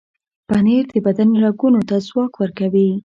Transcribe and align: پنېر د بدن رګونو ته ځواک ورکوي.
پنېر 0.47 0.83
د 0.93 0.95
بدن 1.05 1.29
رګونو 1.43 1.79
ته 1.89 1.95
ځواک 2.07 2.33
ورکوي. 2.37 2.89